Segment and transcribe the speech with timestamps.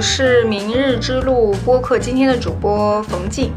[0.00, 3.52] 是明日之路播客今天的主播冯静。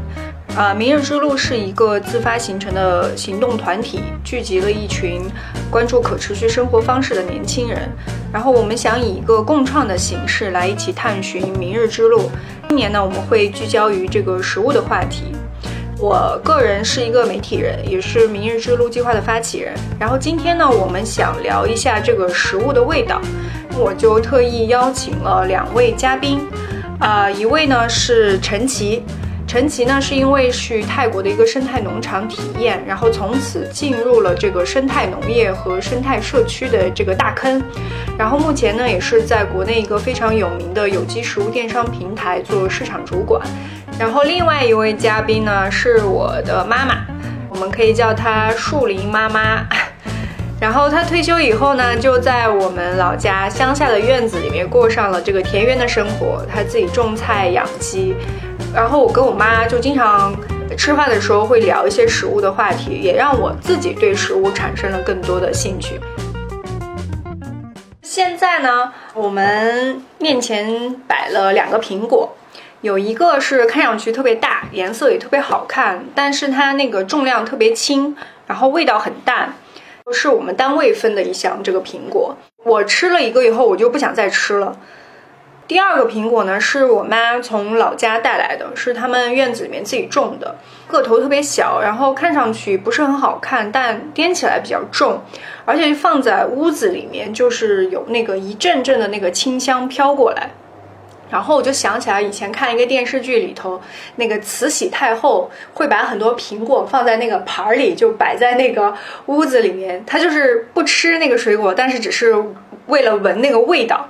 [0.54, 5.22] 啊，明日之路是一个自发形成的行动团体，聚集了一群
[5.70, 7.88] 关注可持续生活方式的年轻人。
[8.30, 12.30] 然后我们想以一个共创的形式来一起探寻明日之路。
[12.68, 15.32] 今年呢，我们会聚焦于这个食物的话题。
[15.98, 19.72] 我个人是一个媒体人，也是明日之路计划的发起人。
[19.98, 23.20] 然后今天呢，我们想聊一下这个食物的味道，
[23.78, 26.40] 我就特意邀请了两位嘉宾，
[26.98, 29.02] 啊，一位呢是陈奇。
[29.44, 37.62] 陈奇呢，是因为去泰国的一个生态农场体验，然后从此进入了这个生态农业和生态社区的这个大坑，
[38.16, 43.42] 然后目前呢，也是在国内一个非常有名的有机食物电商平台做市场主管。
[43.98, 47.04] 然后另外一位嘉宾呢，是我的妈妈，
[47.50, 49.66] 我们可以叫她树林妈妈。
[50.62, 58.14] 然后他退休以后呢，就在我们老家乡下的院子里面过上了这个田园的生活，他自己种菜养鸡。
[58.72, 60.32] 然后我跟我妈就经常
[60.78, 65.98] 吃饭的时候会聊一些食物的话题，也让我自己对食物产生了更多的兴趣。
[68.00, 72.36] 现在呢，我们面前摆了两个苹果，
[72.82, 78.16] 有一个是看上去特别大，颜色也特别好看，但是它那个重量特别轻，
[78.46, 79.52] 然后味道很淡，
[80.10, 82.34] 是我们单位分的一箱这个苹果。
[82.64, 84.78] 我吃了一个以后，我就不想再吃了。
[85.68, 90.56] 第二个苹果呢，是我妈从老家带来的，是他们院子里面自己种的，
[90.88, 95.22] 个头特别小，然后看上去不是很好看，但掂起来比较重，
[95.64, 100.50] 而且放在屋子里面就是有那个一阵阵的那个清香飘过来。
[101.32, 103.80] 然后我就想起来以前看一个电视剧里头，
[104.16, 108.94] 那个慈禧太后会把很多苹果放在那个盘儿里，就摆在那个
[109.26, 112.36] 屋子里面，她就是不吃那个水果，但是只是
[112.88, 114.06] 为了闻那个味道。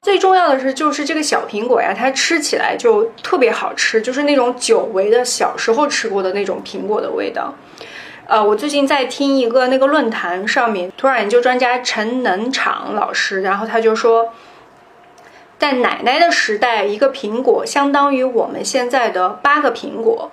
[0.00, 7.54] 最重要的是，就是这个小苹果呀，它吃起来就特别好吃，就是那种久违的小时候吃过的那种苹果的味道。
[8.26, 14.32] 呃，我最近在听一个那个论坛上面，土壤研究专家陈能场老师，然后他就说，
[15.58, 20.30] 在奶奶的时代，一个苹果相当于我们现在的八个苹果。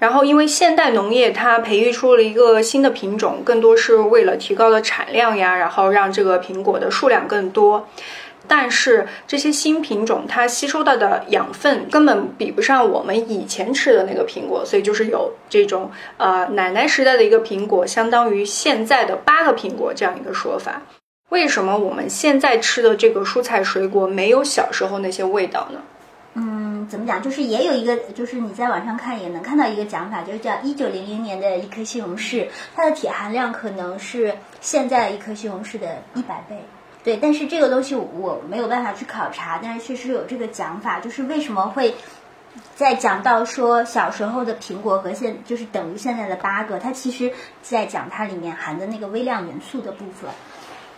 [0.00, 7.88] 然后，因为现代农业它培育出了一个新的品种，更多是为了提高的产量呀，然后让这个苹果的数量更多。
[8.46, 20.82] 但是这些新品种它吸收到的养分根本比不上我们以前吃的那个苹果，所以就是有这种呃奶奶时代的一个苹果相当于现在的八个苹果这样一个说法。
[21.28, 25.80] 为什么我们现在吃的这个蔬菜水果没有小时候那些味道呢？
[26.34, 27.20] 嗯，怎么讲？
[27.20, 36.56] 就是也有一个，就是你在网上看也能看到一个讲法，就是叫一九零零年的一颗西红柿，它的铁含量可能是现在一颗西红柿的一百倍。
[37.02, 41.94] 对，但是这个东西我没有办法去考察，但是确实有这个讲法，就是为什么会，
[42.76, 50.30] 在讲到说小时候的苹果和现就是等于现在的八个，它其实在讲它里面含的那个微量元素的部分，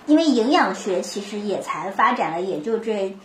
[0.06, 3.16] 因为营养学其实也才发展了，也就这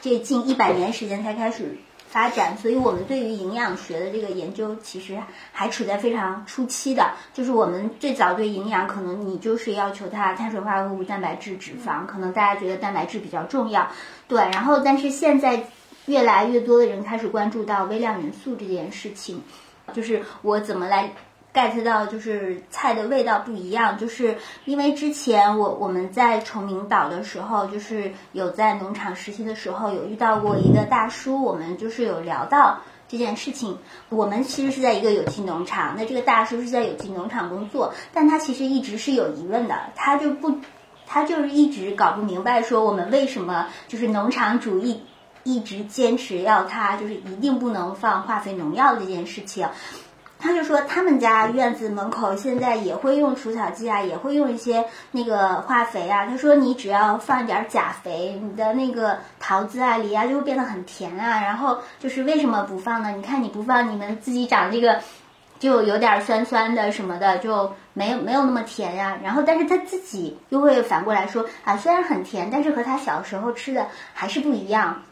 [0.00, 1.76] 这近一百年时间才开始。
[2.10, 5.18] 发展，所以我们对于营养学的这个研究其实
[5.52, 7.10] 还处在非常初期的。
[7.34, 13.90] 就是我们最早对营养，可能你就是要求它碳水化合物、蛋白质、脂肪，可能大家觉得蛋白质比较重要，
[14.26, 14.40] 对。
[14.40, 15.66] 然后，但是现在
[16.06, 19.42] 越来越多的人开始关注到微量元素这件事情，
[19.92, 21.12] 就是我怎么来。
[21.58, 33.76] Get 到就是菜的味道不一样，就是因为之前我我们在崇明岛的时候，就是有在农场实习的时候，有遇到过一个大叔，我们就是有聊到这件事情。
[34.08, 40.56] 我们其实是在一个有机农场，那这个大叔是在有机农场工作，但他其实一直是有疑问的，他就不，
[41.08, 45.02] 他就是一直搞不明白，说我们为什么就是农场主义
[45.42, 49.66] 一直坚持要他就是一定不能放化肥农药这件事情。
[50.40, 56.26] 他就说，他们家院子门口现在也会用除草剂啊，也会用一些那个化肥啊。
[56.26, 61.40] 他说，你只要放一点钾肥，你的那个桃子啊、梨啊就会变得很甜啊。
[61.40, 63.10] 然后就是为什么不放呢？
[63.10, 65.00] 你看你不放，你们自己长这个
[65.58, 69.18] 就有点酸酸的什么的，就没有没有那么甜呀。
[69.20, 75.02] 然后但是他自己又会反过来说啊，虽然很甜，但是和他小时候吃的还是不一样。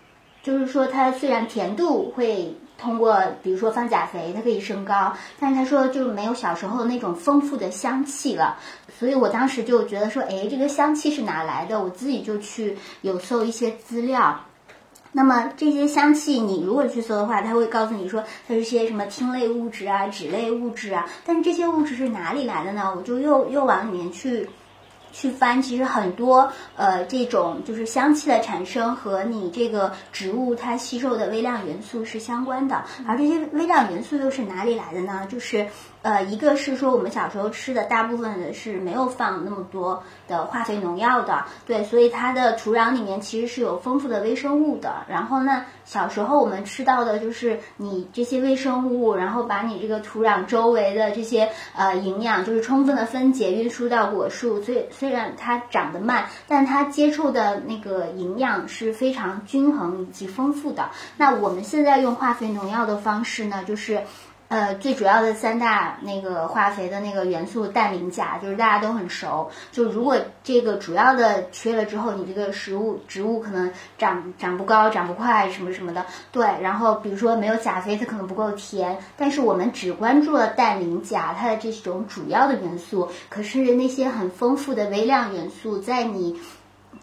[0.44, 2.56] 就是说，它虽然甜度会。
[2.78, 8.56] 通过比如说放钾肥，它可以升高，但是他说就没有小时候那种丰富的香气了，
[8.99, 11.82] 所以我当时就觉得说，哎，这个香气是哪来的？
[11.82, 14.38] 我自己就去有搜一些资料。
[15.12, 21.06] 那么这些香气，你如果去搜的话，它会告诉你说它是些什么烃类物质啊、酯类物质啊。
[21.25, 22.93] 但是这些物质是哪里来的呢？
[22.94, 24.46] 我就又又往里面去
[25.18, 35.26] 去翻，其实很多呃这种就是香气的产生和你这个植物它吸收的微量元素是相关的，而这些微量元素又是哪里来的呢？
[35.30, 35.66] 就是
[36.06, 45.04] 呃一个是说我们小时候吃的大部分的是没有放那么多的化肥农药的，对，所以它的土壤里面其实是有丰富的微生物的。
[45.08, 60.88] 然后呢，小时候我们吃到的就是你这些微生物，然后把你这个土壤周围的这些呃营养就是充分的分解运输到果树，所以虽然它长得慢，但它接触的那个营养是非常均衡以及丰富的。
[61.16, 64.00] 那我们现在用化肥农药的方式呢，就是。
[64.48, 69.50] 呃，最主要的三大那个化肥的那个元素氮磷钾，就是大家都很熟。
[69.72, 76.06] 就如果这个主要的缺了之后，你这个食物植物可能长长不高、长不快什么什么的。
[76.31, 78.96] 对，然后比如说没有钾肥，它可能不够甜。
[79.16, 83.10] 但是我们只关注了氮磷钾，它的这种主要的元素。
[83.28, 86.40] 可是那些很丰富的微量元素，在你，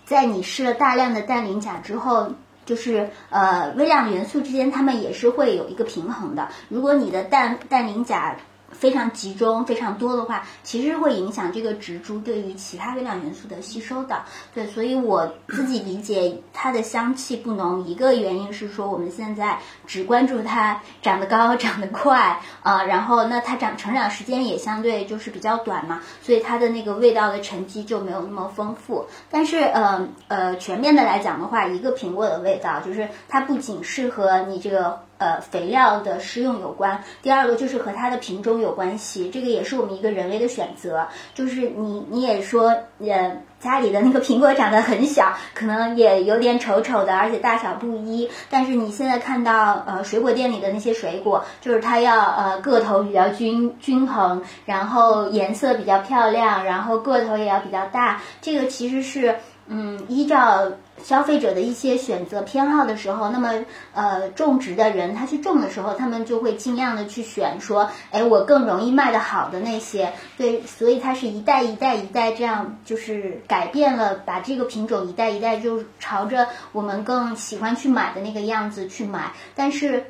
[0.05, 2.31] 在你施了大量的氮磷钾之后。
[2.65, 6.47] 就是呃，微量元素之间，它们也是会有一个平衡的。
[6.69, 8.37] 如果你的氮氮磷钾
[8.73, 14.23] 非常集中、非常多的话，其实会影响这个植株对于其他微量元素的吸收的。
[14.53, 29.05] 对，所以我自己理解它的香气不浓，一个原因是说我们现在只关注它长得高、长得快啊，然后那它长成长时间也相对就是比较短嘛，所以它的那个味道的沉积就没有那么丰富。
[29.29, 35.03] 但是呃呃，全面的来讲的话，一个苹果的味道就是它不仅适合你这个。
[35.23, 37.01] 呃，肥料的施用有关。
[37.21, 41.07] 第二个就是和它的品种有关系，这个也是我们一个人为的选择。
[41.33, 48.29] 就是你你也说，呃，家里的那个苹果长得很小，可能也有点丑丑的，而且大小不一。
[48.49, 58.21] 但是你现在看到呃水果店里的那些水果，就是它要呃个头比较均均衡，然后颜色比较漂亮，然后个头也要比较大。
[58.41, 59.37] 这个其实是
[59.67, 60.71] 嗯依照。
[61.01, 63.51] 消费者的一些选择偏好的时候，那么
[63.93, 80.05] 呃，种植的人他去种的时候，他们就会尽量的去选说，哎，我更容易卖的好的那些，对，所以它是一代一代一代这样，就是改变了，把这个品种一代一代就朝着我们更喜欢去买的那个样子去买，但是。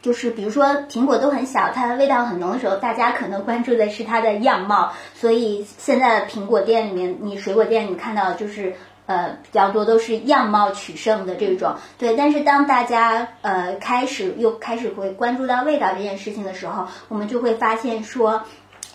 [0.00, 8.74] 就是比如说苹果都很小，它的味道很浓的时候，大家可能关注的是它的样貌，所以现在的苹果店里面，你水果店你看到就是
[9.06, 12.14] 呃比较多都是样貌取胜的这种，对。
[12.16, 18.42] 但是当大家呃开始又开始会关注到味道这件事情的时候，我们就会发现说。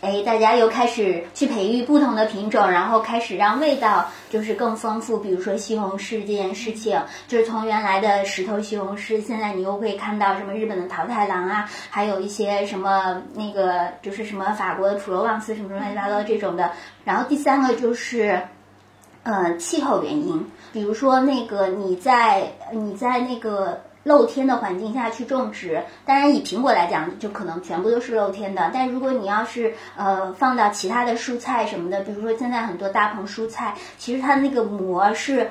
[0.04, 5.18] 哎，大家又开始去培育不同的品种，然后开始让味道就是更丰富。
[5.18, 16.70] 比如说西红柿这件事情，就是从原来的石头西红柿，现在你又会看到什么日本的桃太郎啊，还有一些什么那个就是什么法国的普罗旺斯什么乱七八糟这种的。
[17.06, 18.42] 然后第三个就是，
[19.24, 23.82] 呃，气候原因，比如说那个你在你在那个。
[24.04, 28.70] 露天的环境下去种植，当然以苹果来讲，就可能全部都是露天的。
[28.74, 35.50] 但如果你要是呃放到其他的蔬菜什么的，比如说现在很多大棚蔬菜，其实它那个膜是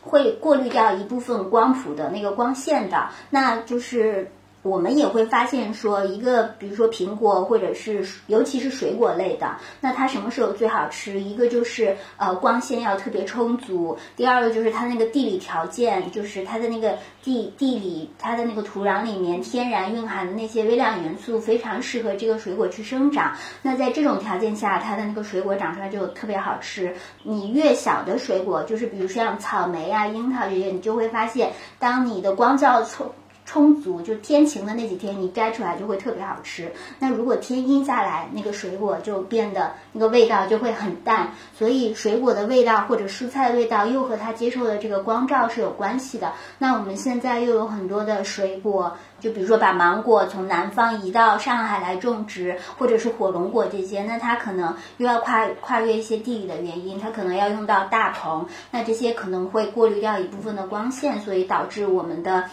[0.00, 4.30] 会过滤掉一部分光谱的那个光线的，那就是。
[4.64, 11.20] 我们也会发现说，一个比如说苹果，或者是尤其是水果类的，那它什么时候最好吃？
[11.20, 23.36] 一个就是呃光线要特别充足，第二个就是它那个地理条件，就是它的那个地地理，它的那个土壤里面天然蕴含的那些微量元素非常适合这个水果去生长。
[23.60, 26.96] 那在这种条件下，它的那个水果长出来就特别好吃。
[27.22, 33.12] 你越小的水果，就是比如说像草莓啊、樱桃这些，你就会发现，当你的光照充。
[33.46, 36.72] 充足，就天晴的那几天，你摘出来就会特别好吃。
[36.98, 41.32] 那如果天阴下来，那个水果就变得那个味道就会很淡。
[41.56, 46.32] 所以水果的味道或者蔬菜的味道又和它接受的这个光照是有关系的。
[46.58, 62.44] 那我们现在又有很多的水果，就比如说把芒果从南方移到上海来种植，或者是火龙果这些，那它可能又要跨跨越一些地理的原因，它可能要用到大棚，那这些可能会过滤掉一部分的光线，所以导致我们的。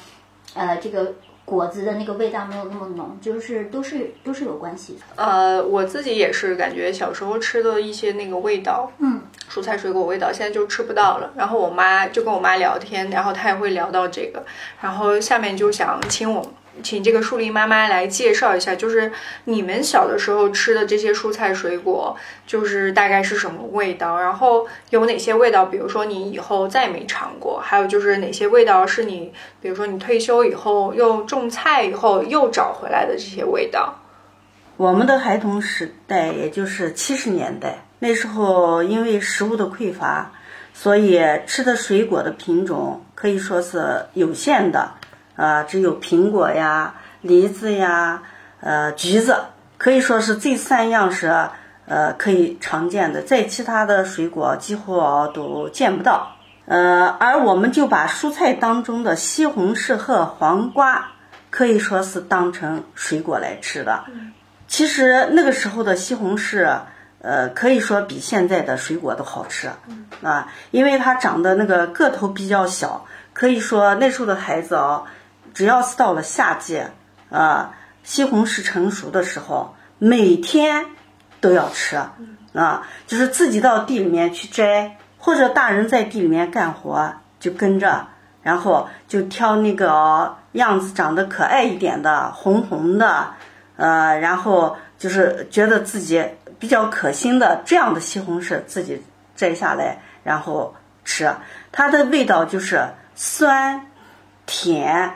[0.54, 1.14] 呃，这个
[1.46, 5.24] 果子的那个味道没有那么浓，就是都是都是有关系的。
[5.24, 11.32] 呃，我自己也是感觉小时候吃的一些那个味道，嗯，蔬菜水果味道，现在就吃不到了。
[11.36, 14.46] 然后我妈就跟我妈聊天，然后她也会聊到这个，
[14.82, 16.54] 然后下面就想请我。
[16.82, 19.12] 请这个树林妈妈来介绍一下，就是
[19.46, 24.20] 你们小的时候吃的这些蔬菜水果，就是大概是什么味道？
[24.20, 25.66] 然后有哪些味道？
[25.66, 33.98] 比如说你以后再也没尝过，还有就是哪些味道是你，比如说你退休以后又种菜以后又找回来的这些味道？
[34.78, 40.32] 我们的孩童时代，也就是七十年代，那时候因为食物的匮乏，
[40.74, 44.92] 所以吃的水果的品种可以说是有限的，
[45.36, 48.24] 啊，只有苹果呀、梨子呀、
[48.60, 49.38] 呃橘子，
[49.78, 51.50] 可以说是这三样是
[51.86, 55.00] 呃可以常见的，在其他的水果几乎
[55.34, 56.36] 都见不到。
[56.66, 61.12] 呃，而我们就把蔬菜当中的西红柿和黄瓜，
[61.50, 64.06] 可以说是当成水果来吃的。
[64.68, 66.80] 其实那个时候的西红柿，
[67.22, 69.70] 呃，可以说比现在的水果都好吃
[70.22, 75.04] 啊，因为它长得那个个头比较小，可以说那时候的孩子啊，
[75.54, 76.82] 只要是到了夏季，
[77.30, 80.86] 啊，西红柿成熟的时候，每天
[81.40, 81.98] 都要吃
[82.54, 84.98] 啊，就是自己到地里面去摘。
[85.24, 88.08] 或者大人在地里面干活，就跟着，
[88.42, 93.28] 然后就挑那个样子长得可爱一点的，红红的，
[93.76, 96.26] 呃，然后就是觉得自己
[96.58, 99.00] 比较可心的这样的西红柿，自己
[99.36, 100.74] 摘下来，然后
[101.06, 101.32] 吃。
[101.72, 103.86] 它的味道就是酸、
[104.48, 105.12] 甜，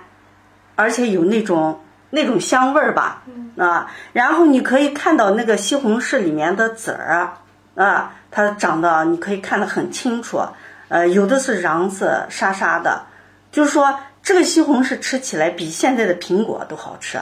[0.76, 3.24] 而且有那种那种香味儿吧，
[3.58, 7.34] 啊，然后你可以看到那个西红柿里面的籽儿。
[7.76, 10.42] 啊，它长得你可以看得很清楚，
[10.88, 13.04] 呃，有的是瓤子沙沙的，
[13.52, 17.20] 就是说这个西红柿吃起来比现在的苹果都好吃，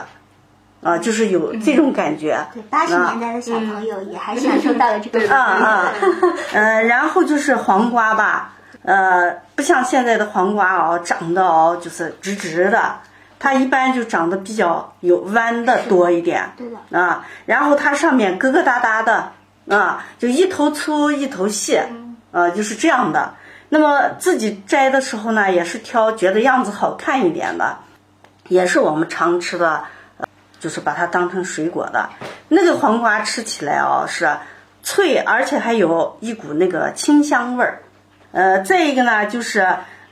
[0.80, 2.38] 啊，就是有这种感觉。
[2.54, 5.28] 对，八十年代的小朋友也还享受到了这个。
[5.34, 5.92] 啊啊，
[6.52, 8.52] 嗯， 然后就是黄瓜吧，
[8.84, 12.94] 呃，不像现在的黄瓜哦，长得哦就是直直的，
[13.44, 16.52] 它一般就长得比较有弯的多一点。
[16.56, 16.98] 对的。
[16.98, 19.32] 啊，然后它上面疙疙瘩瘩的。
[19.66, 21.80] 啊，就一头粗一头细，
[22.32, 23.34] 啊，就是这样的。
[23.70, 27.78] 那么自己摘的时候呢，也是挑觉得样子好看一点的，
[28.48, 29.84] 也是我们常吃的，
[30.60, 32.10] 就是把它当成水果的。
[32.48, 34.36] 那个黄瓜吃起来哦是
[34.82, 37.80] 脆，而且还有一股那个清香味儿。
[38.32, 39.60] 呃，再一个呢，就是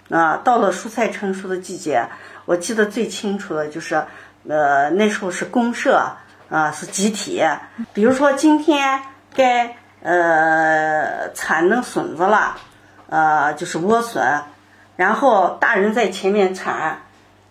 [0.08, 2.06] 啊，到了蔬菜成熟的季节，
[2.44, 4.04] 我记得最清楚的就是，
[4.48, 6.02] 呃，那时候是公社
[6.48, 7.42] 啊，是集体，
[7.92, 9.00] 比如说今天。
[9.34, 12.54] 该呃铲那笋子了，
[13.08, 14.42] 呃就是莴笋，
[14.94, 16.98] 然后大人在前面铲，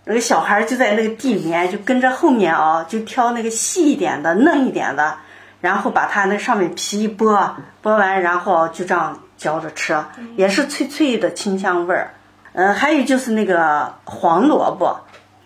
[0.05, 5.17] 那个小孩就在那个地里面就跟着后面啊，就挑那个细一点的、嫩一点的，
[5.59, 7.49] 然后把它那上面皮一剥，
[7.81, 9.99] 剥完然后就这样嚼着吃，
[10.37, 12.13] 也是脆脆的清香味儿。
[12.53, 14.99] 嗯，还有就是那个黄萝卜，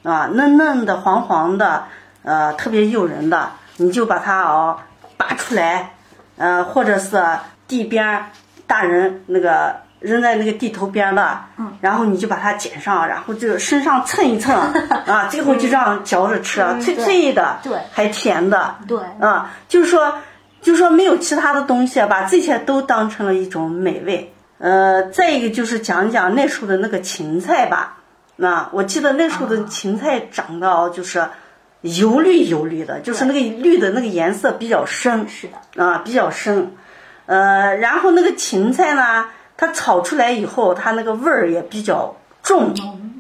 [0.04, 1.86] 啊嫩嫩的、黄黄的，
[2.24, 4.78] 呃特别诱人的，你就把它哦
[5.18, 5.92] 拔出来。
[6.38, 7.24] 呃，或者是
[7.66, 8.26] 地边
[8.68, 14.54] 大人那个扔在那个地头边的，嗯，然后你就把它捡上，然后就身上蹭一蹭，
[15.08, 20.14] 啊，最后就这样嚼着吃，脆脆的，对，还甜的，对，啊，就是说，
[20.62, 24.35] 就是说没有其他的东西，把这些都当成了一种美味。
[24.58, 27.98] 呃，再一个就是讲讲那时候的那个芹菜吧，
[28.36, 31.26] 那我记得那时候的芹菜长得就是。
[31.82, 36.72] 油绿油绿的，就是那个绿的那个颜色比较深，是的啊，比较深。
[37.28, 42.74] 呃，然后那个芹菜呢，它炒出来以后，它那个味儿也比较重，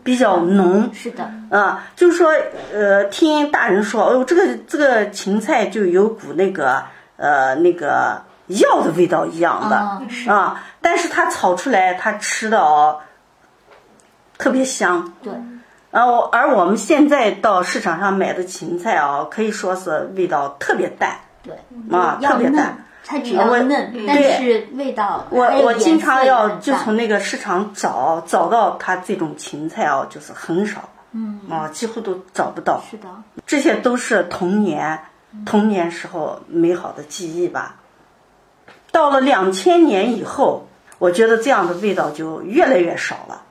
[0.03, 0.89] 比较浓。
[0.91, 2.33] 是的啊，就是说，
[2.73, 6.85] 呃，听大人说，哦，这个这个芹菜就有股那个
[7.17, 9.77] 呃那个药的味道一样的
[10.31, 12.99] 啊，但是它炒出来，它吃的哦
[14.37, 15.13] 特别香。
[15.21, 15.33] 对。
[15.91, 21.55] 然后，而我们现在到市场上买的芹菜啊，可以说是味道特别淡，对，
[21.97, 22.77] 啊，特别淡。
[23.05, 32.83] 它只要嫩，但是味道我我经常要就从那个市场找，找到它这种芹菜哦，就是很少，嗯，啊，几乎都找不到。
[32.91, 33.07] 是的，
[33.45, 34.99] 这些都是童年
[35.45, 37.75] 童年时候美好的记忆吧。
[38.95, 43.41] 到了两千年以后，我觉得这样的味道就越来越少了。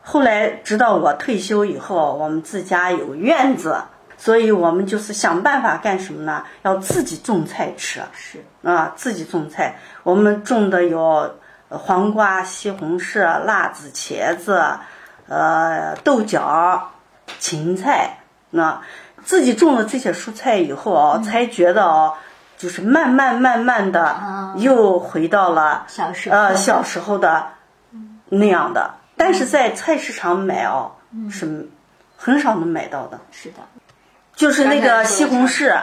[0.00, 3.78] 后来，直到我退休以后，我们自家有院子，
[4.16, 6.44] 所以我们就是想办法干什么呢？
[6.62, 8.00] 要自己种菜吃。
[8.12, 11.34] 是啊，自己种菜，我们种的有
[11.68, 14.62] 黄瓜、西红柿、辣子、茄子，
[15.26, 16.92] 呃，豆角、
[17.40, 18.18] 芹菜。
[18.50, 18.80] 那
[19.24, 22.14] 自己种了这些蔬菜以后啊，才觉得哦，
[22.62, 27.44] 就是慢慢慢慢的又回到了小时呃小时候的
[28.28, 28.94] 那样的。
[29.16, 30.92] 但是在菜市场买哦，
[31.28, 31.68] 是
[32.16, 33.18] 很少能买到的。
[33.32, 33.56] 是的，
[34.36, 35.76] 就是那个西红柿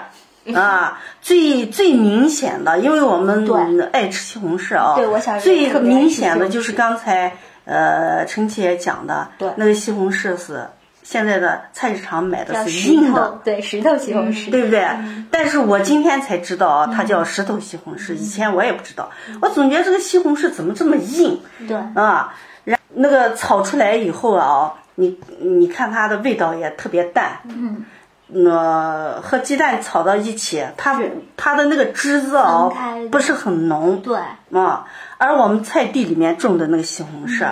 [0.56, 3.46] 啊，最最明显的，因为我们
[3.92, 4.96] 爱吃西红柿啊。
[4.96, 10.66] 对，我想最明显的就是刚才呃陈姐讲的，那个西红柿是
[11.10, 14.52] 现在的菜市场买的是硬的，对，石头西红柿。
[14.52, 14.88] 对不对？
[15.32, 19.10] 但是我今天才知道啊，它叫石头西红柿，以前我也不知道。
[19.42, 22.36] 我总觉得这个西红柿怎么这么硬对，啊？
[22.64, 27.84] 然那个炒出来以后啊，你你看它的味道也特别淡，嗯，
[28.28, 31.02] 那和鸡蛋炒到一起，它
[31.36, 32.70] 它的那个汁子啊
[33.10, 34.20] 不是很浓，对，
[34.54, 34.86] 啊，
[35.18, 37.48] 而我们菜地里面种的那个西红柿，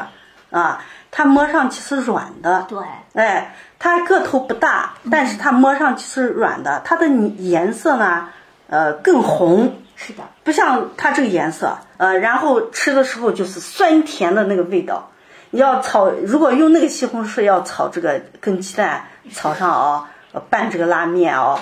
[0.52, 0.86] 啊，
[1.18, 2.78] 它摸上去是软的，对，
[3.16, 8.30] 哎，它个头不大，但是它摸上去是软的，它的颜色呢，
[8.70, 15.10] 呃，更红，是的，不像它这个颜色，呃，然后吃的时候就是酸甜的那个味道。
[15.50, 21.60] 你要炒，如果用那个西红柿要炒这个跟鸡蛋炒上啊，呃拌这个拉面哦，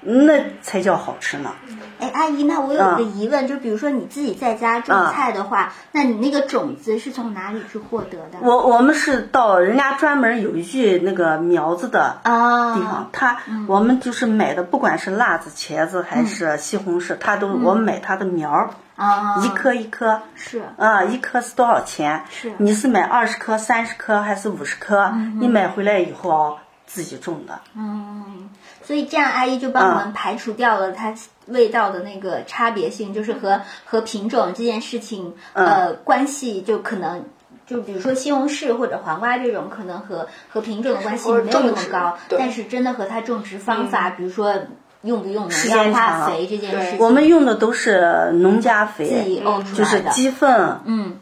[0.00, 0.32] 那
[0.62, 1.52] 才叫好吃呢。
[1.98, 8.38] 哎，阿姨，那我有啊一个疑问，就比如说你自己在家种菜的话，那你那个种子是从哪里去获得的？
[8.42, 20.20] 我我们是到人家专门有一句那个苗子的啊，地方，他我们就是买的，不管是辣子、茄子还是西红柿，他都我们买它的苗儿，啊，一颗一颗。
[20.34, 22.24] 是啊，一颗是多少钱？
[22.30, 25.12] 是你是买二十颗、三十颗还是五十颗？
[25.38, 26.54] 你买回来以后啊，
[26.86, 27.60] 自己种的。
[27.74, 28.50] 嗯，
[28.84, 31.14] 所以这样阿姨就帮我们排除掉了它
[31.46, 37.24] 味道的那个差别性，就是和和品种这件事情呃关系就可能。
[37.66, 44.54] 就比如说西红柿或者黄瓜这种，可能和和品种的关系没有那么高，但是真的和它种植方法，比如说
[45.02, 49.42] 用不用时农药化肥这件事情，我们用的都是农家自己肥，
[49.74, 51.16] 就是鸡粪、嗯，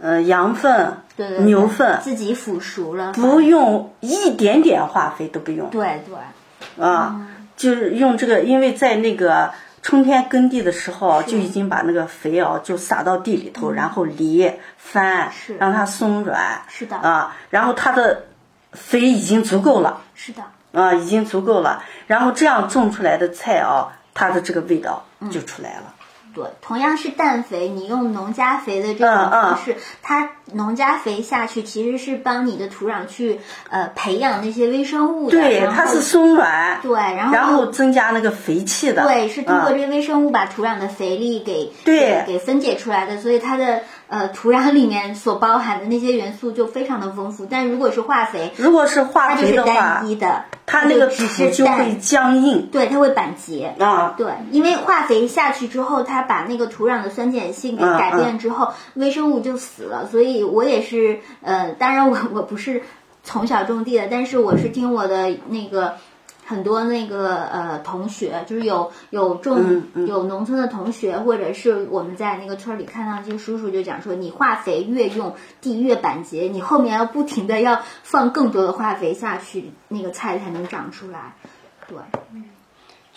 [0.00, 5.70] 呃羊粪、对对对，牛粪，自己腐熟了，不用一点点化肥都不用。
[5.70, 9.52] 对对，啊，就是用这个，因为在那个。
[9.82, 16.62] 春天耕地的时候啊就已经把那个肥哦就撒到地里头，然后犁翻是，让它松软。
[16.66, 18.24] 是的啊，然后它的
[18.72, 20.02] 肥已经足够了。
[20.16, 21.84] 是的，啊，已经足够了。
[22.08, 25.94] 然后这样种出来的菜啊，它的这个味道就出来了。
[26.36, 39.02] 对，同样是氮肥，你用农家肥的这种嗯嗯方式，它农家肥下去其实是帮你的土壤去呃培养那些微生物的，对，它是松软，对，然后然后增加那个肥气的。
[39.04, 47.46] 对，是通过这微生物把土壤的肥力给对给给分解出来的，所以它的呃土壤里面所包含的那些元素就非常的丰富。
[47.46, 53.74] 但如果是化肥，如果是化它就是肥的话单，一的，它那个只是就会，僵硬对，它会板结。
[53.78, 54.14] 啊。
[54.16, 60.06] 对，因为化肥下去之后，它把那个土壤的酸碱性给嗯改变之后，微生物就死了。
[60.06, 62.82] 所以我也是，呃，当然我我不是
[63.24, 65.94] 从小种地的，但是我是听我的那个
[66.46, 81.34] 很多那个呃同学，就是有有种、嗯有农村的同学，或者是我们在那个村里看到一些叔叔就讲说，你化肥越用地越板结，你后面要不停的要放更多的化肥下去，那个菜才能长出来。
[81.88, 81.98] 对。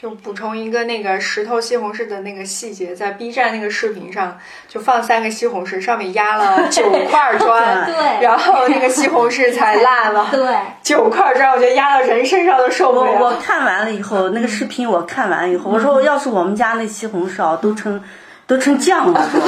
[0.02, 8.24] 就补充一个那个石头西红柿的那个细节，在 B 站那个视频上，就放三个西红柿，上面压了 九块砖，对。
[8.24, 10.30] 然后那个西红柿才烂了。
[10.32, 13.34] 对，九块砖，我觉得压到人身上都受不我我。
[13.42, 18.02] 看完了以后，那个视频我看完以后，我说要是我们家那西红柿啊，都成
[18.48, 19.40] 都成酱了都。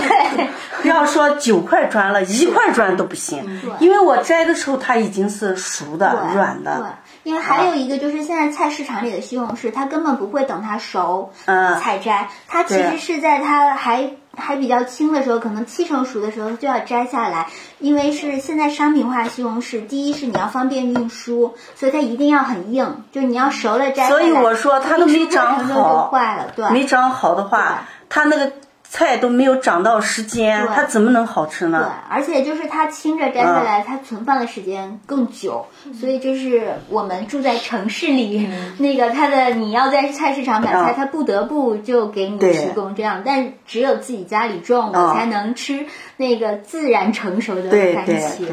[0.82, 3.42] 不 要说九块砖了，一块砖都不行，
[3.80, 6.36] 因为我摘的时候它已经是熟的、对。
[6.36, 6.66] 软对。
[6.66, 11.80] 的。，因为还有一个就是现在菜市场里的西红柿，它根本不会等它熟嗯。
[11.80, 17.48] 采摘，它其实是在它还还比较轻的时候，可能七成熟的时候就要摘下来，
[17.80, 24.10] 因为是现在商品化西红柿，第一是你要方便运输，所以它一定要很硬，就是你要熟了摘下来。
[24.10, 26.10] 所以我说它都没长好。
[26.10, 28.52] 坏了，对，没长好的话，它那个
[28.94, 31.90] 菜都没有长到时间，它怎么能好吃呢？
[32.10, 35.66] 对？，而且就是它青着摘嗯下来，它存放的时间更久，
[35.98, 38.50] 所以就是我们住在城市里，
[38.80, 45.86] 那个它的你要在菜市场买菜，嗯它不得不就给你提供这样，但只有自己家里种的嗯才能吃
[46.18, 48.48] 那个自然成熟的番对对茄，对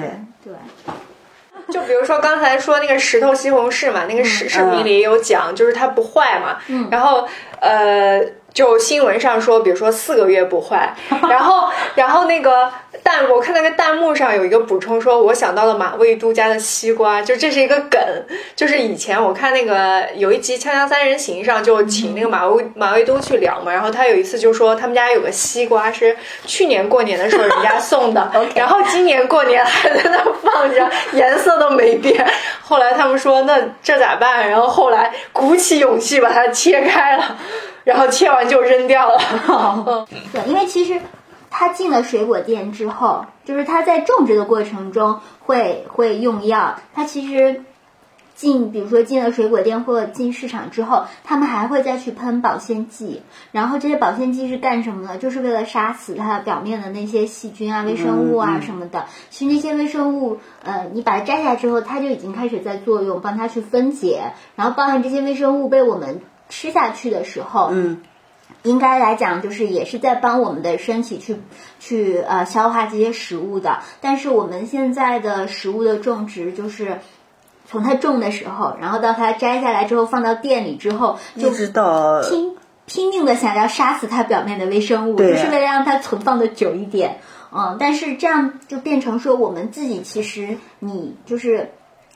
[0.45, 0.55] 对。
[1.71, 6.57] 就比如说刚才说那个石头西红柿嘛，那个视视频里也有讲，就是它不坏嘛。
[6.69, 6.89] 嗯。
[6.91, 7.29] 然后
[7.61, 8.23] 呃，
[8.59, 10.93] 就新闻上说，比如说四个月不坏，
[11.31, 12.69] 然后然后那个
[13.05, 18.01] 弹，我看那个弹幕上有一个补充说，我想到了马未都家的西瓜，就这是一个梗，
[18.57, 32.27] 就是以前我看那个有一集《锵锵三人行》上就请那个马未马未都去聊嘛，然后他有一次就说他们家有个西瓜是去年过年的时候人家送的， 然后今年过年还在那放着，颜色都没变。
[32.61, 34.51] 后来他们说那这咋办？
[34.51, 37.39] 然后后来鼓起勇气把它切开了，
[37.89, 40.07] 然后切完就扔掉了。
[40.31, 41.01] 对，因为其实
[41.51, 47.63] 它进了水果店之后，就是它在种植的过程中会会用药，它其实。
[48.39, 53.21] 进，比如说进了水果店或进市场之后，他们还会再去喷保鲜剂。
[53.51, 55.19] 然后这些保鲜剂是干什么呢？
[55.19, 59.07] 就是为了杀死它表面的那些细菌啊、微生物啊什么的。
[59.29, 64.35] 其实那些微生物，呃，你把它摘下来之后，它就已经开始在作用，帮它去分解。
[64.55, 68.03] 然后包含这些微生物被我们吃下去的时候，嗯，
[68.63, 71.37] 应该来讲，就是也是在帮我们的身体去
[71.79, 73.81] 去呃消化这些食物的。
[74.01, 76.99] 但是我们现在的食物的种植，就是
[77.71, 82.57] 从它种的时候，然后到它摘下来之后放到店里之后，就一直到拼
[82.87, 87.19] 拼命的想要杀死它表面的微生物，就是为了让它存放的久一点。
[87.51, 91.71] 嗯，但是这样就变成说，我们自己其实你就是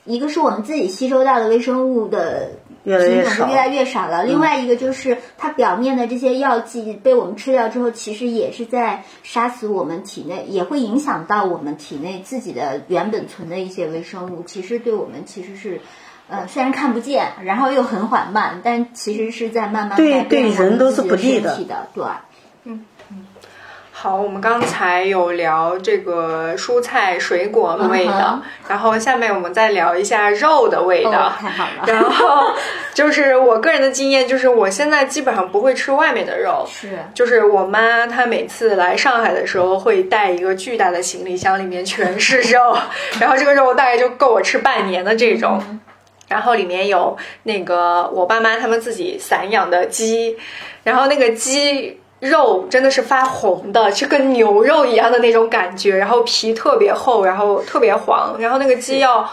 [0.05, 2.51] 一个是我们自己吸收到的微生物的
[2.83, 4.23] 越来越少品种就越来越少了。
[4.23, 14.43] 另外一个就是它表面的这些药剂被我们吃掉之后，其实也是在杀死我们体内，也会影响到我们体内自己的原本存的一些微生物。
[14.43, 15.81] 其实对我们其实是。
[16.29, 22.75] 呃，虽然看不见，然后又很缓慢，但其实是在慢慢对改变对人都是我们自己不利的身体的，对。
[24.03, 31.09] 好，我们刚才有聊这个蔬菜水果味的，味道然后下面我们再聊一下肉的味道。
[31.09, 32.51] 哦，太好了，然后
[32.93, 42.77] 就是我个人的经验，就是我现在基本上不会吃外面的肉，是就是我妈她每次来上海的时候会带一个巨大的行李箱，里面全是肉，
[43.21, 45.79] 然后这个肉大概就够我吃半年的这种。
[46.27, 50.35] 然后里面有那个我爸妈他们自己散养的鸡，
[50.83, 59.29] 然后那个鸡肉真的是发红的，就跟牛肉一样的那种感觉，然后皮特别厚，然后特别黄，然后那个鸡要。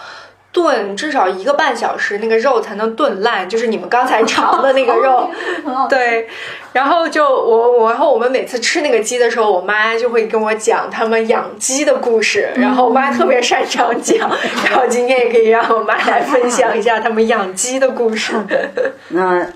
[0.52, 5.30] 炖至少一个半小时，那个肉才能炖烂，就是你们刚才尝的那个肉。
[5.88, 6.26] 对，
[6.72, 14.28] 然后就我我，然后我们每次吃那个鸡的时候，我妈就会跟我讲他们养鸡的故事，然后我妈特别擅长讲，
[14.64, 18.34] 然后今天也可以让我妈来分享一下他们养鸡的故事。
[19.10, 19.46] 那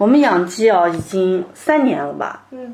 [0.00, 2.44] 我们养鸡啊，已经三年了吧？
[2.52, 2.72] 嗯。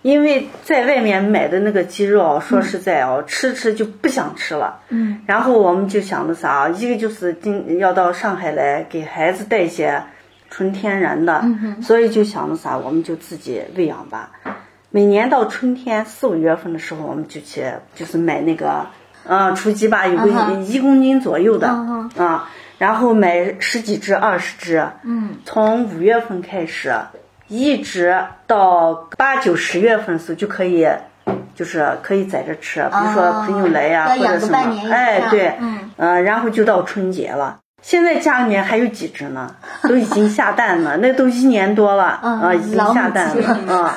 [0.00, 4.80] 因为在外面买的那个鸡肉啊，说实在哦，吃吃就不想吃了。
[4.88, 5.20] 嗯。
[5.26, 10.02] 然后我们就想的啥，一个就是今要到上海来给孩子带一些
[10.48, 11.44] 纯天然的，
[11.82, 14.30] 所以就想的啥，我们就自己喂养吧。
[14.88, 18.86] 每年到春天四五月份的时候，我们就去就是买那个，
[19.28, 21.68] 啊，雏鸡吧，有个一公斤左右的，
[22.16, 26.94] 啊，然后买十几只、二十只，嗯，从五月份开始。
[27.48, 30.84] 一直到八九十月份的时候就可以，
[31.54, 34.58] 就是可以在这吃，比如说朋友来呀、或者什么
[34.90, 37.58] 哎，对，嗯呃，然后就到春节了。
[37.82, 39.54] 现在家里面还有几只呢？
[39.84, 43.94] 都已经下蛋了，那都一年多了，嗯啊，已经下蛋了，啊。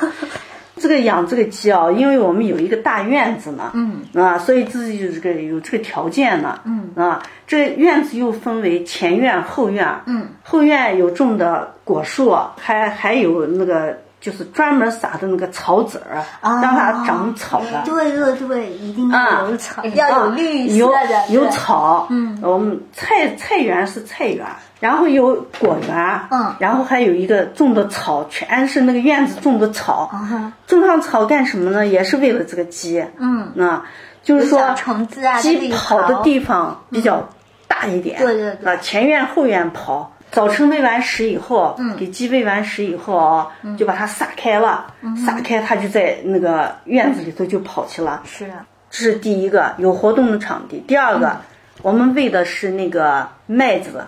[0.79, 24.45] 这个养这个鸡啊，因为我们有一个大院子呢，嗯，啊，所以自己有这个有这个条件呢，嗯，啊，这院子又分为前院、后院，嗯，后院有种的果树，还还有那个就是专门撒的那个草籽儿，啊让它长草的，对对对，一定要啊有草，要有绿色有的，有有草，嗯，我们菜菜园是菜园，
[24.81, 26.53] 然后有果园，嗯。
[26.59, 30.51] 然后还有一个种的草，全是那个院子种的草，哈。
[30.67, 31.87] 种上草干什么呢？
[31.87, 33.85] 也是为了这个鸡，嗯，啊，
[34.21, 37.29] 就是说虫子啊鸡跑的地方比较
[37.67, 38.73] 大一点，对对对。
[38.73, 40.11] 啊，前院后院跑。
[40.31, 44.93] 早晨喂完食以后，嗯，给鸡喂完食以后啊，就把它撒开了，
[45.25, 48.21] 撒开它就在那个院子里头就跑去了。
[48.25, 48.45] 是
[48.91, 50.83] 这是第一个有活动的场地。
[50.87, 51.37] 第二个，
[51.81, 54.05] 我们喂的是那个麦子，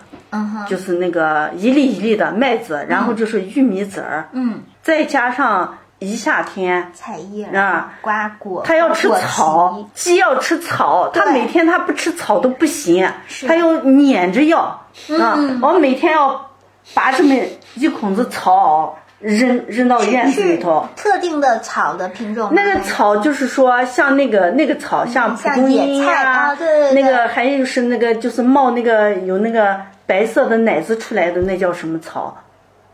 [0.68, 15.38] 就是那个一粒一粒的麦子，然后就是玉米籽儿，嗯，再加上一夏天菜叶啊瓜果，它要吃草，鸡要吃草，它每天它不吃草都不行，是它要撵着要啊。
[15.62, 16.50] 我每天要
[16.94, 17.34] 拔这么
[17.74, 20.88] 一孔子草扔扔到院子里头。
[20.96, 32.36] 特定的草的品种，那个草就是说，像那个那个草，像蒲像公英呀、啊对对对那个还有是那个就是冒那个有那个白色的奶子出来的，那叫什么草？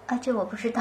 [0.09, 0.81] 啊，这我不知道，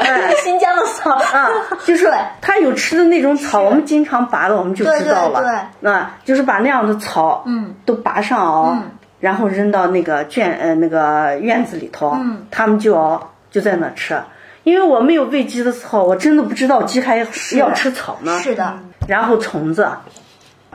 [0.00, 1.48] 哎新疆的草 啊，
[1.86, 5.42] 就是对它有吃的那种草，我们经常拔了，我们就知道了。
[5.80, 8.78] 对啊，就是把那样的草，嗯，都拔上哦，
[9.18, 14.20] 然后扔到那个圈呃那个院子里头，嗯，他们就要就在那吃。
[14.64, 18.38] 因为我没有喂鸡的时候，我真的不知道鸡还要吃草呢。
[18.40, 19.88] 是的，然后虫子，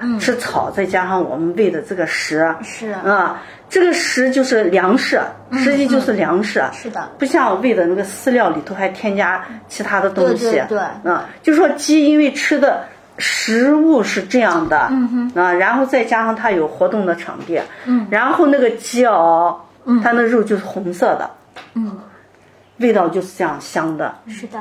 [0.02, 0.20] 嗯。
[0.20, 2.90] 吃草，再加上我们喂的这个食，是。
[2.90, 5.22] 啊，这个食就是粮食，
[5.54, 6.64] 实际就是粮食。
[6.74, 10.52] 是的，不像我喂的那个饲料里头还添加其他的东西。
[10.52, 11.12] 对对对。
[11.12, 12.84] 啊，就说鸡因为吃的
[13.18, 19.62] 食物是这样的，嗯哼，啊，然后再加上它有活动的场地，嗯，然后那个鸡哦，
[20.04, 21.30] 它那肉就是红色的，
[21.76, 22.00] 嗯，
[22.78, 24.14] 味道就是这样香的。
[24.28, 24.60] 是的，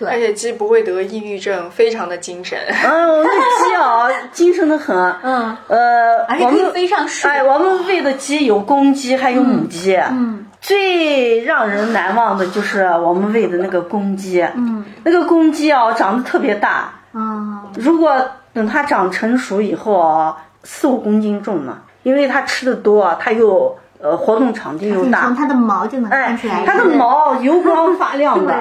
[0.00, 2.58] 而且鸡不会得抑郁症，非常的精神。
[2.84, 4.96] 嗯，那鸡啊，精神的很。
[5.22, 7.28] 嗯，呃，而且可以我们飞上树。
[7.28, 9.94] 哎，我们喂的鸡有公鸡，还有母鸡。
[9.96, 14.42] 嗯，最让人难忘的就是我们喂的那个公鸡。
[14.42, 16.92] 嗯，那个公鸡啊，长得特别大。
[17.12, 18.16] 嗯，如果
[18.52, 25.42] 等它长成熟以后啊，四五公斤重呢，因为它吃的多，它又呃活动场地又大从大。
[25.42, 28.52] 它的毛就能看哎出来，，它的毛油光发亮的。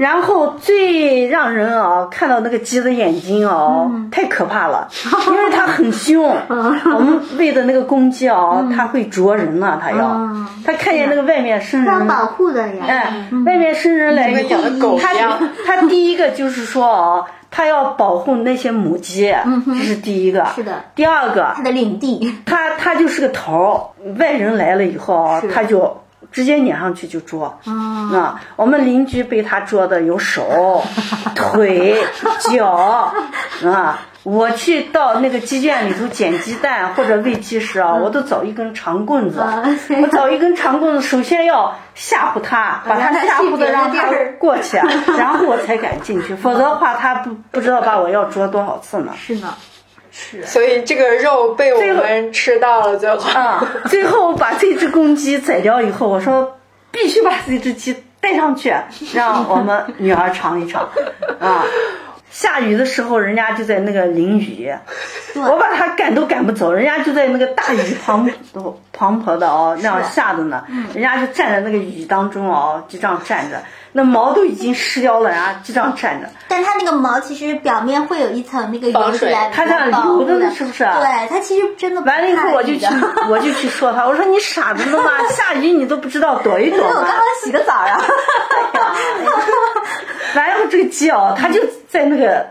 [0.00, 4.88] 对，然后最让人啊看到那个鸡的眼睛哦，嗯太可怕了，
[5.28, 6.34] 因为它很凶。
[6.48, 12.84] 我们喂的那个公鸡啊，它会啄人呢，它要嗯，它看见那个外面生人，保护的呀。
[12.88, 19.34] 哎，外面生人来以后就跟养的狗一它样 它第一个就是说啊，它要保护那些母鸡，
[19.66, 20.44] 这是第一个。
[20.54, 20.72] 是的。
[20.94, 22.34] 第二个，它的领地。
[22.46, 25.99] 它它就是个头儿，外人来了以后啊，它就
[26.32, 27.58] 直接撵上去就捉。
[27.66, 30.82] 嗯啊，我们邻居被他捉的有手、
[31.34, 31.96] 腿、
[32.50, 33.12] 脚
[33.64, 33.98] 啊。
[34.22, 39.64] 我去到那个鸡圈里头捡鸡蛋或者喂鸡时啊，我都找一根长棍子，啊
[40.02, 44.76] 我找一根长棍子，首先要吓唬他，把他吓唬的让他过去，
[45.16, 49.12] 然后我才敢进去，否则的话他不不知道把我要捉多少次呢。
[49.16, 49.54] 是呢，
[50.20, 50.44] 是。
[50.44, 53.30] 所以这个肉被我们吃到了，最后。
[53.30, 56.58] 啊，最后把这只公鸡宰掉以后，我说
[56.90, 58.74] 必须把这只鸡带上去，
[59.14, 60.86] 让我们女儿尝一尝。
[61.38, 61.64] 啊，
[62.30, 64.72] 下雨的时候，人家就在那个淋雨，
[65.34, 70.64] 我把他赶都赶不走，人家就在那个大雨滂沱滂沱的哦，那样下的呢，
[70.94, 73.62] 人家就站在那个雨当中哦，就这样站着，
[73.92, 76.28] 那毛都已经湿掉了，然后就这样站着。
[76.46, 82.86] 但它那个毛其实表面会有一层那个油防水它这样流的呢，是不是对，它其实真的完了以后，我就去
[83.28, 85.10] 我就去说他，我说你傻子呢吗？
[85.30, 86.86] 下雨你都不知道躲一躲吗？
[86.90, 87.10] 我刚？
[87.10, 88.00] 刚洗个澡啊。
[90.34, 92.46] 完了以后，这个鸡哦，它就在那个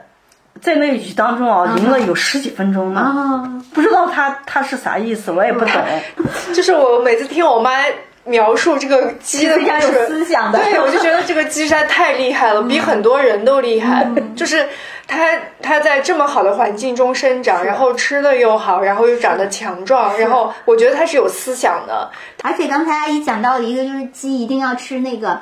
[0.62, 5.74] 在那个雨当中哦，淋了有十几分钟呢，啊，不知道它它是啥意思，我也不懂。
[6.54, 7.72] 就是我每次听我妈
[8.26, 10.60] 描述这个鸡的故非常有事，思想的。
[10.60, 14.08] 对，我就觉得这个鸡实在太厉害了， 比很多人都厉害。
[14.36, 14.68] 就是
[15.08, 15.18] 它，
[15.62, 22.10] 它在这么好的环境中生长，然后吃的又好，然后又长得强壮，然后我觉得它是有思想的。
[22.44, 25.42] 而且刚才阿姨讲到了一个，就是鸡一定要吃那个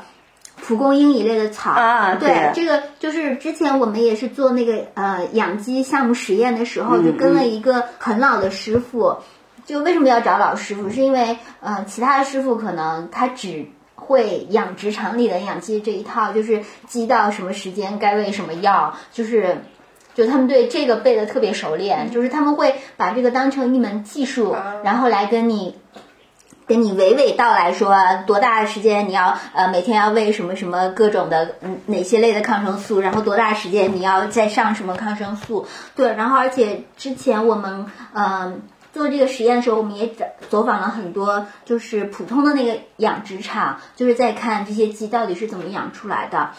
[0.61, 9.15] 蒲公英一类的草啊对，对这个就是之前我们也是做那个呃养鸡项目实验的时候，就跟了一个很老的师傅。
[9.65, 10.89] 就为什么要找老师傅？
[10.89, 13.65] 是因为呃，其他的师傅可能他只
[13.95, 19.57] 会养殖场里的养鸡这一套，就是鸡到什么时间该喂什么药，就是。
[20.15, 25.75] 就他们对这个背的特别熟练，就是他们会把这个当成一门技术，然后来跟你
[26.67, 27.95] 跟你娓娓道来说
[28.27, 38.61] 多大的时间你要呃每天要喂什么什么各种的嗯哪些类的抗生素，然后多大时间你要再上什么抗生素，对，然后而且之前我们嗯。
[38.93, 46.49] 做这个实验的时候，我们也走走访了很多，就是普通的那个养殖场，就是在看这些鸡到底是怎么养出来的。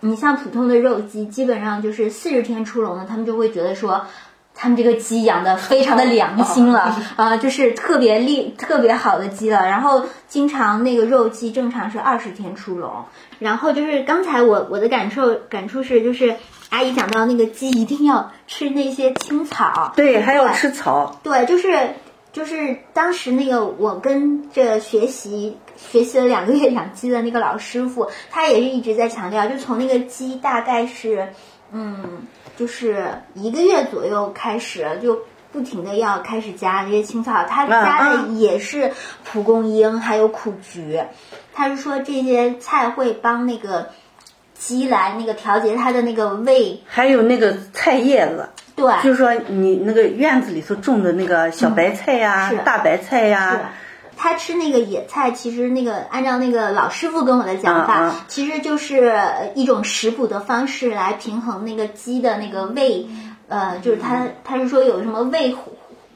[0.00, 4.06] 你像普通的肉鸡，基本上就是四十天出笼的，他们就会觉得说，
[4.54, 9.66] 他们这个鸡养的非常的良心了 啊、就是特别厉、特别好的鸡了。
[9.66, 13.04] 然后经常那个肉鸡正常是二十天出笼。
[13.40, 16.36] 然后就是刚才我我的感受感触是，就是
[16.70, 21.20] 阿姨讲到那个鸡一定要吃那些青草，对，还要吃草。
[21.22, 21.90] 对，就是
[22.32, 31.30] 就是当时那个我跟着学习学习了两个月养鸡的那个老师傅，他也是一直在强调，就从那个鸡大概是
[31.74, 32.22] 嗯，
[32.56, 35.18] 就是一个月左右开始就。
[35.54, 38.90] 不停的要开始加这些青草，他加的也是
[39.22, 41.00] 蒲公英，还有苦菊。
[41.52, 43.88] 他是说这些菜会帮那个
[44.58, 53.58] 鸡来那个调节它的那个胃，还有那个菜叶子，对，就是说你那个院子里头种的那个小白菜呀、是大白菜呀、是
[54.24, 59.12] 他吃那个野菜，其实那个按照那个老师傅跟我的讲法，嗯嗯其实就是
[59.54, 63.06] 一种食补的方式来平衡那个鸡的那个胃，
[63.48, 65.72] 呃，就是他他是说有什么胃火。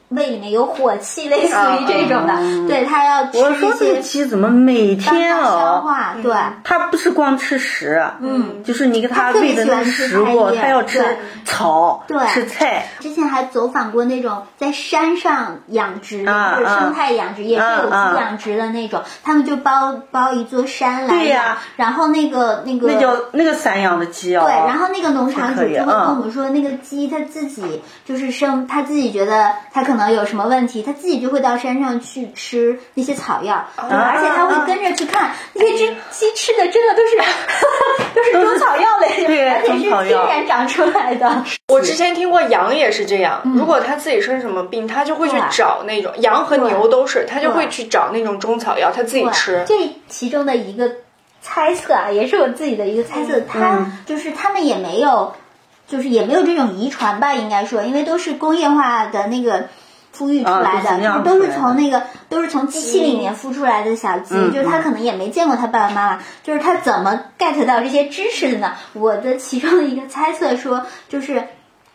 [0.09, 12.19] 胃里面有火气，类似于这种的，对他要吃我说一些这个鸡怎么每帮天哦消哦，化，对，它不是光吃食，嗯，就是你给它它特别喂的那个喜欢吃它要吃草，对。
[12.27, 18.15] 吃菜，之前还走访过那种在山上养殖的，啊就是生态养殖，也是有机啊。
[18.17, 21.57] 养殖的那种，他们就包包一座山来养，对呀。
[21.75, 24.43] 然后那个那个那叫那个散养的鸡哦。
[24.45, 26.15] 对，然后那个农场主就会跟嗯。
[26.17, 37.17] 我们说，那个鸡它自己就是生，它自己觉得它可能有什么问题，它自己就会到山上去吃那些草药，对而且它会跟着去看那些鸡鸡吃的，真的都是
[38.13, 41.43] 都是中草药类，对而且是中草药天然长出来的。
[41.67, 49.63] 我之前听过羊也是这样，如果它自己生什么病，它就会去找那种羊和牛都是，它就会去找那种中草药，它自己吃。
[49.67, 49.73] 这
[50.07, 50.91] 其中的一个
[51.41, 55.33] 猜测啊，也是我自己的一个猜测，它就是他们也没有，
[55.87, 59.67] 就是也没有这种遗传吧，应该说，因为都是工业化的那个。
[60.15, 68.73] 孵育出来的，啊都是从那个都是从机器里面孵出来的小鸡，嗯就是他可能也没见过他爸爸妈妈，就是他怎么 get 到这些知识的呢？
[68.93, 71.43] 我的其中的一个猜测说，就是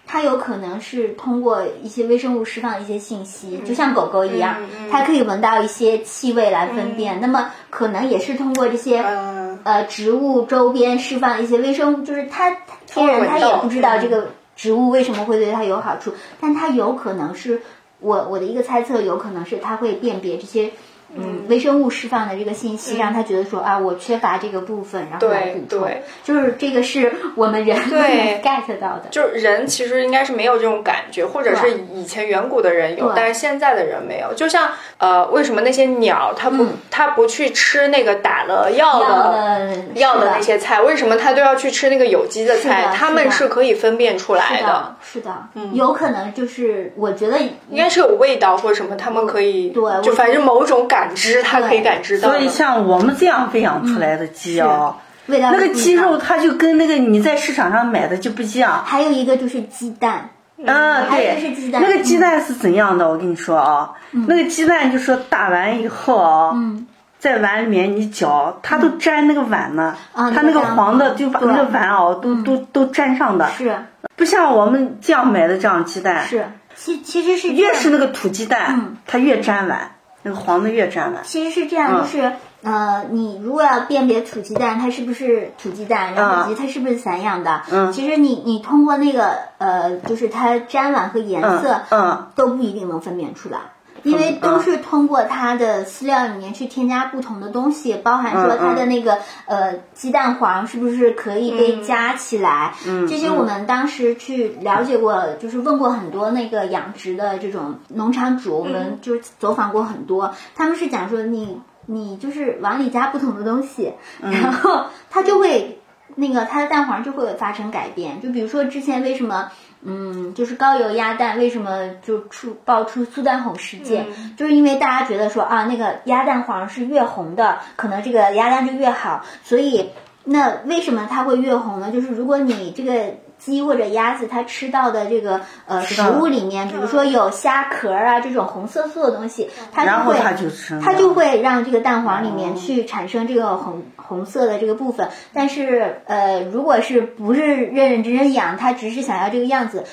[0.07, 7.20] 它有可能是通过一些微生物释放一些信息，就像狗狗一样，嗯它可以闻到一些气味来分辨。
[7.20, 9.44] 那么可能也是通过这些、嗯。
[9.64, 17.62] 呃植物周边释放一些微生物，就是它它天然它也不知道这个植物为什么会对它有好处，但它有可能是
[18.04, 20.72] 我我的一个猜测，有可能是它会辨别这些。
[21.16, 25.81] 嗯，微生物释放的这个信息，让他觉得说啊，我缺乏这个部分，然后来对补充。
[25.81, 28.40] 对，就是这个是我们人对。
[28.44, 29.05] get 到的。
[29.11, 34.35] 就是人其实应该是没有这种感觉，或者是以前远古的人有，但是现在的人没有。
[34.35, 36.68] 就像呃，为什么那些鸟它不、嗯。
[36.90, 42.83] 它不去吃那个打了药药的的药的那些菜，为什么它都要去吃那个有机的菜？
[42.87, 52.38] 的它们是可以分辨出来是的，是的，有可能就是我觉得应该是有味道或者什么，他们可以对就反正某种感知，它可以感知到的。
[52.38, 58.84] 所以像我们这样喂养出来的鸡啊，味道那个鸡肉它就跟那个你在市场上买的就不一样。
[58.84, 61.82] 还有一个就是鸡蛋，嗯，对是鸡，蛋。
[61.82, 63.08] 那个鸡蛋是怎样的？
[63.08, 66.86] 我跟你说啊，那个鸡蛋就说打完以后啊，嗯。
[67.16, 73.74] 在碗里面你搅，它都粘那个碗呢，啊它那个黄的就把那个碗哦都都都粘上的，是。
[74.14, 79.92] 不像我们这样买的这样鸡蛋，是，其其实是越是那个土鸡蛋嗯，它越粘碗，
[80.24, 81.22] 那个黄的越沾碗。
[81.22, 82.32] 其实是这样，就是
[82.62, 93.58] 呃，你如果要辨别土鸡蛋它是不是土鸡蛋，然后以及它是不是散养的，嗯其实你你通过那个呃，就是它粘碗和颜色，嗯都不一定能分辨出来。
[94.04, 102.74] 因为都是通过它的饲料里面去添加不同的东西，包含说它的那个呃鸡蛋黄是不是可以被加起来，
[103.08, 115.80] 这些我们当时去了解过，就是问过很多那个养殖的这种农场主，我们就是走访过很多，他们是讲说你你就是往里加不同的东西， 然后它就会
[116.14, 119.50] 那个它的蛋黄就会发生改变，就比如说之前为什么。
[119.85, 129.90] 嗯，就是高油鸭蛋为什么就出爆出苏丹红事件，就是因为大家觉得说啊，那个鸭蛋黄是越红的，可能这个鸭蛋就越好，所以
[130.25, 131.90] 那为什么它会越红呢？
[131.92, 145.09] 就是如果你这个鸡或者鸭子它吃到的这个呃食物里面，比如说有虾壳啊这种红色素的东西，它就会它就生它就会让这个蛋黄里面去产生这个红红色的这个部分。
[145.33, 149.85] 但是呃，如果是不是认认真真养，它只是想要这个样子。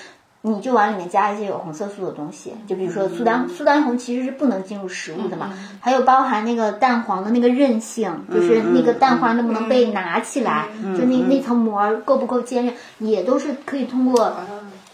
[0.44, 10.66] 你就往里面加一些有红色素的东西，就比如说苏丹苏丹红其实是不能进入食物的嘛，还有包含那个蛋黄的那个韧性，就是那个蛋黄能不能被拿起来，
[10.98, 14.36] 就那那层膜够不够坚韧，也都是可以通过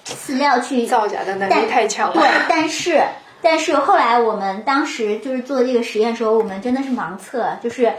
[0.03, 2.15] 饲料去造假的能力太强了。
[2.15, 3.01] 对，但是
[3.41, 7.93] 但是后来我们当时就是做这个实验的时候，我们真的是盲测，就是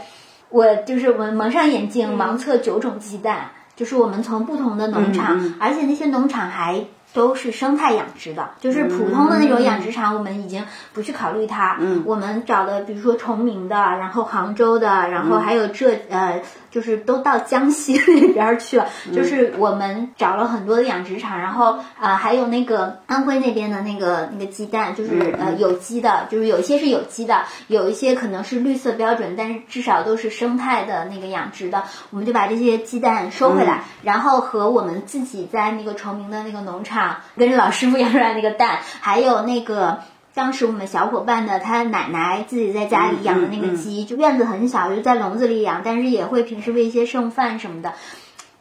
[0.49, 6.85] 我就是我们蒙上眼镜盲测九种鸡蛋，就是我们从不同的农场，而且那些农场还。
[7.11, 11.77] 都是生态养殖的，就是普通的那种养殖场，我们已经不去考虑它。
[11.79, 18.87] 嗯，我们找的，比如说崇明的，然后杭州的，然后还有浙呃，就是都到江西那边儿去了。
[19.11, 31.83] 就是我们找了很多的养殖场，然后啊、呃还有那个安徽那边的那个那个鸡蛋，就是呃有机的，就是有一些是有机的，有一些可能是绿色标准，但是至少都是生态的那个养殖的。
[32.11, 36.98] 我们就把这些鸡蛋收回来，然后和我们自己在那个崇明的那个农场
[37.37, 39.99] 跟着老师傅 养出来那个蛋，还有那个。
[40.31, 47.93] 当时我们小伙伴的他奶奶自己在家里养的那个鸡，就院子很小，就在笼子里养，但是也会平时喂一些剩饭什么的。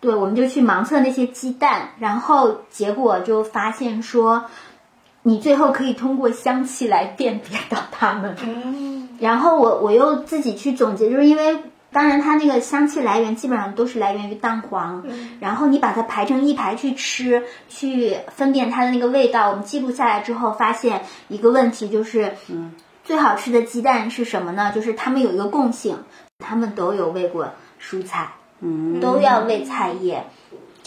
[0.01, 4.47] 对，我们就去盲测那些鸡蛋，然后结果就发现说，
[5.23, 8.37] 你最后可以通过香气来辨别到它们。
[9.21, 11.59] 然后我我又自己去总结，就是因为
[11.99, 15.05] 当然它那个香气来源基本上都是来源于蛋黄，
[15.41, 19.51] 然后你把它排成一排去吃，去分辨它的那个味道。
[19.51, 22.73] 我们记录下来之后，发现一个问题就是，嗯，
[23.03, 24.71] 最好吃的鸡蛋是什么呢？
[24.73, 25.99] 就是它们有一个共性，
[26.39, 27.49] 它们都有喂过
[27.83, 28.29] 蔬菜，
[28.61, 30.23] 嗯，都要喂菜叶。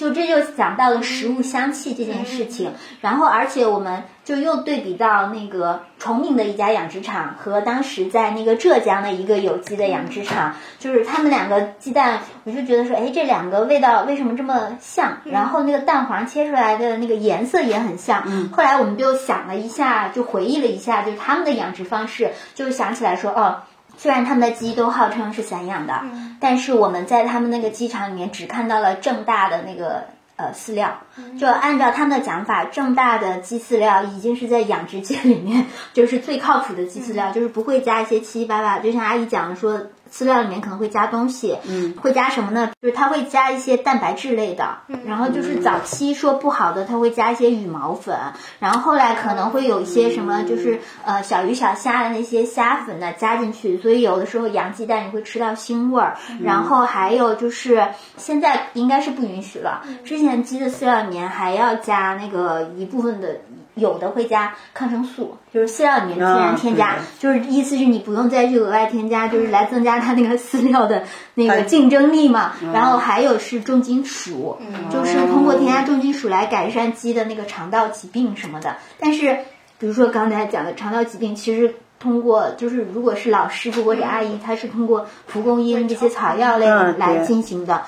[0.01, 2.73] 就这就讲到了食物香气这件事情。
[3.01, 15.19] 然后，而且我们就又对比到那个崇明的一家养殖场和当时在那个浙江的一个有机的养殖场，就是他们两个鸡蛋，我就觉得说，哎，这两个味道为什么这么像？
[15.25, 18.23] 然后那个蛋黄切出来的那个颜色也很像。
[18.49, 23.61] 后来我们就想了一下，就回忆了一下，就是他们的养殖方式，就想起来说，哦。
[24.01, 26.01] 虽然他们的鸡都号称是散养的，
[26.39, 30.05] 但是我们在他们那个鸡场里面只看到了正大的那个
[30.37, 31.01] 呃饲料，
[31.39, 39.79] 就按照他们的讲法，正大的鸡饲料已经是在养殖界里面 就是最靠谱的鸡饲料，就是不会加一些七七八八，就像阿姨讲的说。
[40.11, 42.71] 饲料里面可能会加东西，嗯，会加什么呢？
[42.81, 48.15] 就是它会加一些蛋白质类的，然后就是早期说不好的，它会加一些羽毛粉，
[48.59, 56.17] 然后后来可能会有一些什么，就是呃小鱼小虾的那些虾粉呢加进去，所以有的时候养鸡蛋你会吃到腥味儿。
[56.43, 57.87] 然后还有就是
[58.17, 63.39] 现在应该是不允许了，之前鸡的饲料里面还要加那个一部分的。
[63.75, 71.03] 有的会加抗生素，就是饲料里面天然添加，就是意思是你不用再去额外添加，就是来增加它那个饲料的
[71.35, 72.53] 那个竞争力嘛。
[72.73, 74.57] 然后还有是重金属，
[74.91, 78.75] 就是通过添加重金属来改善鸡的那个肠道疾病什么的。
[78.99, 79.37] 但是，
[79.79, 86.65] 比如说刚才讲的肠道疾病，其实通过就是如果是老师傅或者阿姨，他是通过蒲公英这些草药类
[86.97, 87.83] 来进行的。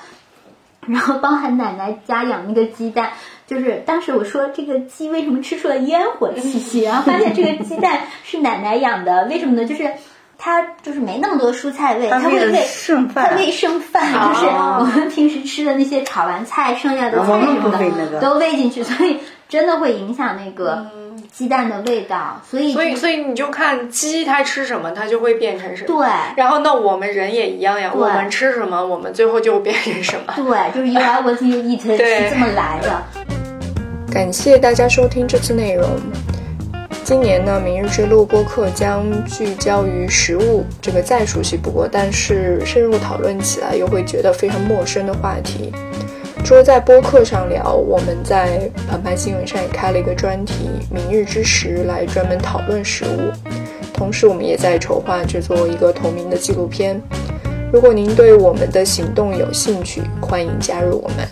[0.86, 3.10] 然后包含奶奶家养那个鸡蛋。
[3.46, 9.66] 就是当时我说这个鸡为什么吃出了烟火气息，然后发现这个鸡蛋是奶奶养的，为什么呢？
[9.66, 9.90] 就是
[10.36, 17.70] 它就是没那么多蔬菜味，它会喂剩饭，它喂剩饭，就是我们平时吃的那些炒完菜剩下的菜什么
[18.10, 19.18] 的都喂进去，所以
[19.48, 20.86] 真的会影响那个
[21.30, 22.40] 鸡蛋的味道。
[22.50, 25.86] 所以所以所以你就看鸡它吃什么，它就会变成什么。
[25.86, 26.06] 对。
[26.36, 30.34] 然后那我们人也一样呀，我们吃什么，我们最后就变成什么。
[30.36, 33.33] 对，就是 you are what you eat 是这么来的。
[34.14, 35.88] 感谢大家收听这次内容。
[37.02, 45.72] 今年呢，明日之路播客将聚焦于食物这个再熟悉不过，但是深入讨论起来又会觉得非常陌生的话题。
[46.44, 53.32] 除了在播客上聊，我们在澎湃新闻上也开了一个专题《明日之时》，来专门讨论食物。
[53.92, 57.02] 同时，我们也在筹划制作一个同名的纪录片。
[57.72, 61.26] 如果您对我们的行动有兴趣，欢迎加入我们。